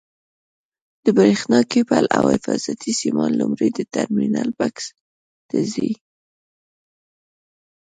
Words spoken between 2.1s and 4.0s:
او حفاظتي سیمان لومړی د